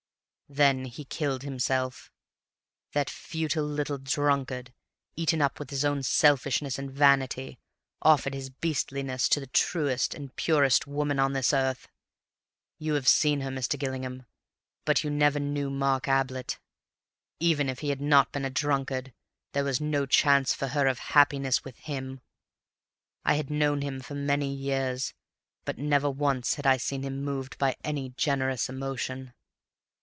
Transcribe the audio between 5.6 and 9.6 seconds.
his own selfishness and vanity, offered his beastliness to the